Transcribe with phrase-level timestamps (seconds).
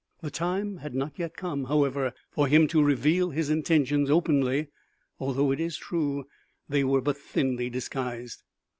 [0.23, 4.69] The time had not yet come, however, for him to reveal his intentions openly,
[5.19, 6.25] although it is true
[6.67, 8.41] they were but thinly disguised.